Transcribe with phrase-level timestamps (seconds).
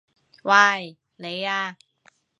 [0.41, 0.97] 喂！
[1.17, 1.77] 你啊！